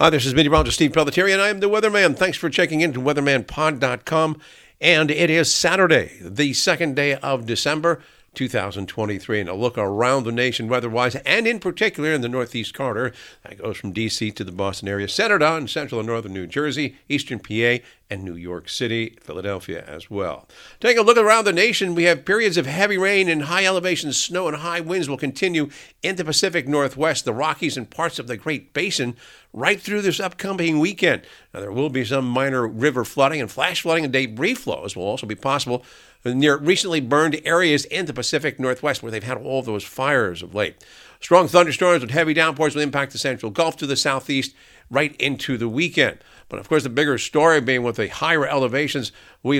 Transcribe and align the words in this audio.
Uh, 0.00 0.10
this 0.10 0.24
is 0.24 0.32
meteorologist 0.32 0.76
Steve 0.76 0.92
Pelletieri, 0.92 1.32
and 1.32 1.42
I 1.42 1.48
am 1.48 1.58
the 1.58 1.68
weatherman. 1.68 2.16
Thanks 2.16 2.38
for 2.38 2.48
checking 2.48 2.82
into 2.82 3.00
weathermanpod.com. 3.00 4.40
And 4.80 5.10
it 5.10 5.28
is 5.28 5.52
Saturday, 5.52 6.12
the 6.20 6.52
second 6.52 6.94
day 6.94 7.16
of 7.16 7.46
December, 7.46 8.00
2023. 8.34 9.40
And 9.40 9.48
a 9.48 9.54
look 9.54 9.76
around 9.76 10.22
the 10.22 10.30
nation 10.30 10.68
weather 10.68 10.88
wise, 10.88 11.16
and 11.16 11.48
in 11.48 11.58
particular 11.58 12.12
in 12.12 12.20
the 12.20 12.28
Northeast 12.28 12.74
corridor 12.74 13.12
that 13.42 13.58
goes 13.58 13.76
from 13.76 13.90
D.C. 13.90 14.30
to 14.30 14.44
the 14.44 14.52
Boston 14.52 14.86
area, 14.86 15.08
centered 15.08 15.42
on 15.42 15.66
central 15.66 15.98
and 15.98 16.06
northern 16.06 16.32
New 16.32 16.46
Jersey, 16.46 16.94
eastern 17.08 17.40
PA, 17.40 17.78
and 18.10 18.22
New 18.22 18.34
York 18.34 18.68
City, 18.68 19.16
Philadelphia 19.20 19.84
as 19.86 20.10
well. 20.10 20.48
Taking 20.80 20.98
a 20.98 21.02
look 21.02 21.18
around 21.18 21.44
the 21.44 21.52
nation, 21.52 21.94
we 21.94 22.04
have 22.04 22.24
periods 22.24 22.56
of 22.56 22.66
heavy 22.66 22.96
rain 22.96 23.28
and 23.28 23.42
high 23.42 23.66
elevation 23.66 24.12
snow 24.12 24.48
and 24.48 24.56
high 24.56 24.80
winds 24.80 25.08
will 25.08 25.18
continue 25.18 25.68
in 26.02 26.16
the 26.16 26.24
Pacific 26.24 26.66
Northwest, 26.66 27.24
the 27.24 27.34
Rockies, 27.34 27.76
and 27.76 27.90
parts 27.90 28.18
of 28.18 28.26
the 28.26 28.36
Great 28.36 28.72
Basin 28.72 29.16
right 29.52 29.80
through 29.80 30.02
this 30.02 30.20
upcoming 30.20 30.78
weekend. 30.78 31.22
Now, 31.52 31.60
there 31.60 31.72
will 31.72 31.90
be 31.90 32.04
some 32.04 32.28
minor 32.28 32.66
river 32.66 33.04
flooding 33.04 33.40
and 33.40 33.50
flash 33.50 33.82
flooding 33.82 34.04
and 34.04 34.12
debris 34.12 34.54
flows 34.54 34.96
will 34.96 35.04
also 35.04 35.26
be 35.26 35.34
possible 35.34 35.84
near 36.24 36.56
recently 36.56 37.00
burned 37.00 37.40
areas 37.44 37.84
in 37.86 38.06
the 38.06 38.12
Pacific 38.12 38.58
Northwest 38.58 39.02
where 39.02 39.12
they've 39.12 39.22
had 39.22 39.38
all 39.38 39.62
those 39.62 39.84
fires 39.84 40.42
of 40.42 40.54
late. 40.54 40.76
Strong 41.20 41.48
thunderstorms 41.48 42.00
with 42.00 42.10
heavy 42.10 42.32
downpours 42.32 42.74
will 42.74 42.82
impact 42.82 43.12
the 43.12 43.18
central 43.18 43.50
Gulf 43.50 43.76
to 43.78 43.86
the 43.86 43.96
southeast 43.96 44.54
right 44.90 45.14
into 45.16 45.56
the 45.56 45.68
weekend. 45.68 46.18
But 46.48 46.60
of 46.60 46.68
course, 46.68 46.84
the 46.84 46.88
bigger 46.88 47.18
story 47.18 47.60
being 47.60 47.82
with 47.82 47.96
the 47.96 48.08
higher 48.08 48.46
elevations, 48.46 49.12
we 49.42 49.58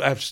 have 0.00 0.24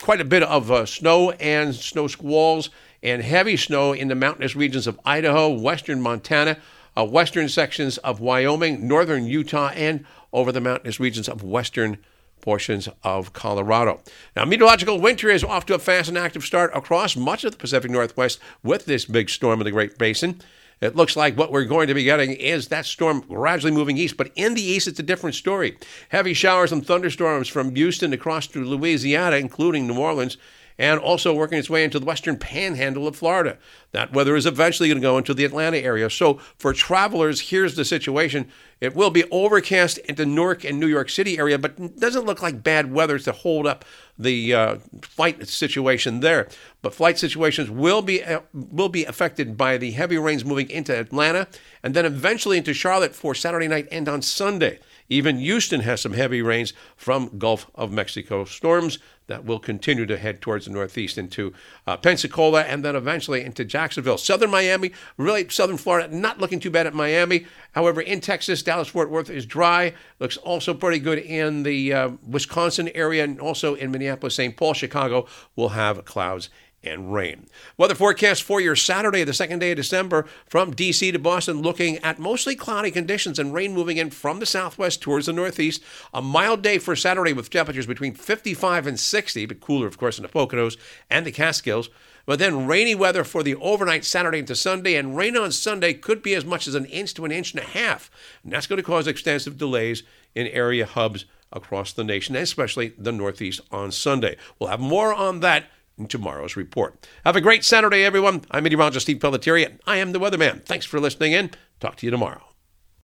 quite 0.00 0.20
a 0.20 0.24
bit 0.24 0.42
of 0.42 0.70
uh, 0.70 0.84
snow 0.84 1.30
and 1.32 1.74
snow 1.74 2.08
squalls 2.08 2.70
and 3.02 3.22
heavy 3.22 3.56
snow 3.56 3.92
in 3.92 4.08
the 4.08 4.14
mountainous 4.14 4.56
regions 4.56 4.86
of 4.86 5.00
Idaho, 5.04 5.48
western 5.48 6.00
Montana, 6.00 6.58
uh, 6.96 7.04
western 7.04 7.48
sections 7.48 7.98
of 7.98 8.20
Wyoming, 8.20 8.86
northern 8.86 9.26
Utah, 9.26 9.70
and 9.74 10.04
over 10.32 10.50
the 10.50 10.60
mountainous 10.60 10.98
regions 10.98 11.28
of 11.28 11.42
western 11.42 11.98
portions 12.40 12.88
of 13.02 13.32
Colorado. 13.32 14.00
Now, 14.34 14.44
meteorological 14.44 15.00
winter 15.00 15.28
is 15.28 15.44
off 15.44 15.66
to 15.66 15.74
a 15.74 15.78
fast 15.78 16.08
and 16.08 16.18
active 16.18 16.44
start 16.44 16.70
across 16.74 17.16
much 17.16 17.44
of 17.44 17.52
the 17.52 17.58
Pacific 17.58 17.90
Northwest 17.90 18.38
with 18.62 18.86
this 18.86 19.04
big 19.04 19.28
storm 19.28 19.60
in 19.60 19.64
the 19.64 19.70
Great 19.70 19.98
Basin. 19.98 20.40
It 20.80 20.94
looks 20.94 21.16
like 21.16 21.38
what 21.38 21.50
we're 21.50 21.64
going 21.64 21.88
to 21.88 21.94
be 21.94 22.04
getting 22.04 22.32
is 22.32 22.68
that 22.68 22.84
storm 22.84 23.24
gradually 23.26 23.72
moving 23.72 23.96
east, 23.96 24.18
but 24.18 24.30
in 24.36 24.54
the 24.54 24.62
east, 24.62 24.86
it's 24.86 25.00
a 25.00 25.02
different 25.02 25.34
story. 25.34 25.78
Heavy 26.10 26.34
showers 26.34 26.70
and 26.70 26.86
thunderstorms 26.86 27.48
from 27.48 27.74
Houston 27.74 28.12
across 28.12 28.46
to 28.48 28.62
Louisiana, 28.62 29.36
including 29.36 29.86
New 29.86 29.98
Orleans, 29.98 30.36
and 30.78 31.00
also 31.00 31.34
working 31.34 31.58
its 31.58 31.70
way 31.70 31.84
into 31.84 31.98
the 31.98 32.04
western 32.04 32.36
panhandle 32.36 33.08
of 33.08 33.16
Florida. 33.16 33.56
That 33.92 34.12
weather 34.12 34.36
is 34.36 34.46
eventually 34.46 34.88
going 34.88 35.00
to 35.00 35.06
go 35.06 35.16
into 35.18 35.32
the 35.32 35.44
Atlanta 35.44 35.78
area. 35.78 36.10
So, 36.10 36.34
for 36.58 36.72
travelers, 36.72 37.48
here's 37.48 37.76
the 37.76 37.84
situation. 37.84 38.50
It 38.78 38.94
will 38.94 39.10
be 39.10 39.24
overcast 39.30 39.96
into 39.98 40.26
Newark 40.26 40.64
and 40.64 40.78
New 40.78 40.86
York 40.86 41.08
City 41.08 41.38
area, 41.38 41.58
but 41.58 41.98
doesn't 41.98 42.26
look 42.26 42.42
like 42.42 42.62
bad 42.62 42.92
weather 42.92 43.18
to 43.18 43.32
hold 43.32 43.66
up 43.66 43.86
the 44.18 44.52
uh, 44.52 44.76
flight 45.02 45.48
situation 45.48 46.20
there. 46.20 46.48
But 46.82 46.94
flight 46.94 47.18
situations 47.18 47.70
will 47.70 48.02
be 48.02 48.22
uh, 48.22 48.40
will 48.52 48.90
be 48.90 49.04
affected 49.04 49.56
by 49.56 49.78
the 49.78 49.92
heavy 49.92 50.18
rains 50.18 50.44
moving 50.44 50.68
into 50.68 50.98
Atlanta 50.98 51.48
and 51.82 51.94
then 51.94 52.04
eventually 52.04 52.58
into 52.58 52.74
Charlotte 52.74 53.14
for 53.14 53.34
Saturday 53.34 53.68
night 53.68 53.88
and 53.90 54.08
on 54.08 54.20
Sunday. 54.20 54.78
Even 55.08 55.38
Houston 55.38 55.80
has 55.80 56.00
some 56.00 56.12
heavy 56.12 56.42
rains 56.42 56.72
from 56.96 57.38
Gulf 57.38 57.70
of 57.74 57.92
Mexico 57.92 58.44
storms 58.44 58.98
that 59.26 59.44
will 59.44 59.58
continue 59.58 60.06
to 60.06 60.16
head 60.16 60.40
towards 60.40 60.66
the 60.66 60.72
northeast 60.72 61.18
into 61.18 61.52
uh, 61.86 61.96
Pensacola 61.96 62.62
and 62.62 62.84
then 62.84 62.96
eventually 62.96 63.42
into 63.42 63.64
Jacksonville. 63.64 64.18
Southern 64.18 64.50
Miami, 64.50 64.92
really 65.16 65.48
southern 65.48 65.76
Florida, 65.76 66.14
not 66.14 66.40
looking 66.40 66.60
too 66.60 66.70
bad 66.70 66.86
at 66.86 66.94
Miami. 66.94 67.46
However, 67.72 68.00
in 68.00 68.20
Texas, 68.20 68.62
Dallas 68.62 68.88
Fort 68.88 69.10
Worth 69.10 69.30
is 69.30 69.46
dry. 69.46 69.94
Looks 70.18 70.36
also 70.36 70.74
pretty 70.74 70.98
good 70.98 71.18
in 71.18 71.62
the 71.62 71.92
uh, 71.92 72.10
Wisconsin 72.26 72.88
area 72.94 73.24
and 73.24 73.40
also 73.40 73.74
in 73.74 73.90
Minneapolis, 73.90 74.34
St. 74.34 74.56
Paul, 74.56 74.74
Chicago 74.74 75.26
will 75.56 75.70
have 75.70 76.04
clouds 76.04 76.48
and 76.86 77.12
rain. 77.12 77.46
Weather 77.76 77.94
forecast 77.94 78.42
for 78.42 78.60
your 78.60 78.76
Saturday, 78.76 79.24
the 79.24 79.34
second 79.34 79.58
day 79.58 79.72
of 79.72 79.76
December, 79.76 80.26
from 80.46 80.74
DC 80.74 81.12
to 81.12 81.18
Boston, 81.18 81.62
looking 81.62 81.98
at 81.98 82.18
mostly 82.18 82.54
cloudy 82.54 82.90
conditions 82.90 83.38
and 83.38 83.52
rain 83.52 83.72
moving 83.74 83.96
in 83.96 84.10
from 84.10 84.38
the 84.38 84.46
southwest 84.46 85.02
towards 85.02 85.26
the 85.26 85.32
northeast. 85.32 85.82
A 86.14 86.22
mild 86.22 86.62
day 86.62 86.78
for 86.78 86.96
Saturday 86.96 87.32
with 87.32 87.50
temperatures 87.50 87.86
between 87.86 88.14
55 88.14 88.86
and 88.86 88.98
60, 88.98 89.46
but 89.46 89.60
cooler, 89.60 89.86
of 89.86 89.98
course, 89.98 90.18
in 90.18 90.22
the 90.22 90.28
Poconos 90.28 90.76
and 91.10 91.26
the 91.26 91.32
Catskills. 91.32 91.90
But 92.26 92.40
then 92.40 92.66
rainy 92.66 92.94
weather 92.94 93.22
for 93.22 93.44
the 93.44 93.54
overnight 93.54 94.04
Saturday 94.04 94.40
into 94.40 94.56
Sunday, 94.56 94.96
and 94.96 95.16
rain 95.16 95.36
on 95.36 95.52
Sunday 95.52 95.94
could 95.94 96.22
be 96.22 96.34
as 96.34 96.44
much 96.44 96.66
as 96.66 96.74
an 96.74 96.84
inch 96.86 97.14
to 97.14 97.24
an 97.24 97.30
inch 97.32 97.54
and 97.54 97.62
a 97.62 97.66
half. 97.66 98.10
And 98.42 98.52
that's 98.52 98.66
going 98.66 98.78
to 98.78 98.82
cause 98.82 99.06
extensive 99.06 99.56
delays 99.56 100.02
in 100.34 100.48
area 100.48 100.86
hubs 100.86 101.24
across 101.52 101.92
the 101.92 102.02
nation, 102.04 102.34
especially 102.34 102.92
the 102.98 103.12
Northeast 103.12 103.60
on 103.70 103.92
Sunday. 103.92 104.36
We'll 104.58 104.70
have 104.70 104.80
more 104.80 105.14
on 105.14 105.40
that 105.40 105.66
in 105.98 106.06
tomorrow's 106.06 106.56
report. 106.56 107.06
Have 107.24 107.36
a 107.36 107.40
great 107.40 107.64
Saturday, 107.64 108.04
everyone. 108.04 108.42
I'm 108.50 108.64
meteorologist 108.64 109.06
Steve 109.06 109.18
Pelletieri. 109.18 109.66
And 109.66 109.80
I 109.86 109.96
am 109.96 110.12
the 110.12 110.20
weatherman. 110.20 110.64
Thanks 110.64 110.86
for 110.86 111.00
listening 111.00 111.32
in. 111.32 111.50
Talk 111.80 111.96
to 111.96 112.06
you 112.06 112.10
tomorrow. 112.10 112.55